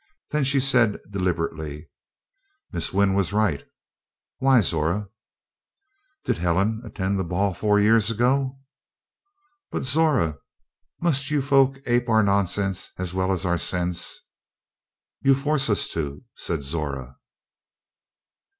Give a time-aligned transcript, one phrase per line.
[0.31, 1.91] Then she said deliberately:
[2.71, 3.63] "Miss Wynn was right."
[4.39, 5.09] "Why, Zora!"
[6.25, 8.57] "Did Helene attend the ball four years ago?"
[9.69, 10.39] "But, Zora,
[10.99, 14.17] must you folk ape our nonsense as well as our sense?"
[15.21, 17.17] "You force us to," said Zora.